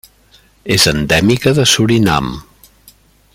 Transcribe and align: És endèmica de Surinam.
És 0.75 0.87
endèmica 0.91 1.53
de 1.59 1.67
Surinam. 1.75 2.33